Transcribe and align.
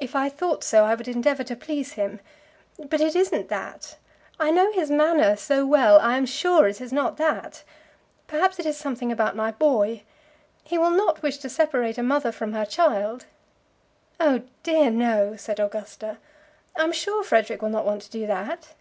"If 0.00 0.14
I 0.14 0.28
thought 0.28 0.62
so, 0.62 0.84
I 0.84 0.94
would 0.94 1.08
endeavour 1.08 1.42
to 1.44 1.56
please 1.56 1.92
him. 1.94 2.20
But 2.78 3.00
it 3.00 3.16
isn't 3.16 3.48
that. 3.48 3.96
I 4.38 4.50
know 4.50 4.70
his 4.72 4.90
manner 4.90 5.34
so 5.34 5.64
well! 5.64 5.98
I 5.98 6.18
am 6.18 6.26
sure 6.26 6.68
it 6.68 6.78
is 6.78 6.92
not 6.92 7.16
that. 7.16 7.64
Perhaps 8.26 8.58
it 8.58 8.66
is 8.66 8.76
something 8.76 9.10
about 9.10 9.34
my 9.34 9.50
boy. 9.50 10.02
He 10.62 10.76
will 10.76 10.90
not 10.90 11.22
wish 11.22 11.38
to 11.38 11.48
separate 11.48 11.96
a 11.96 12.02
mother 12.02 12.32
from 12.32 12.52
her 12.52 12.66
child." 12.66 13.24
"Oh 14.20 14.42
dear, 14.62 14.90
no," 14.90 15.36
said 15.36 15.58
Augusta. 15.58 16.18
"I 16.76 16.82
am 16.84 16.92
sure 16.92 17.24
Frederic 17.24 17.62
will 17.62 17.70
not 17.70 17.86
want 17.86 18.02
to 18.02 18.10
do 18.10 18.26
that." 18.26 18.74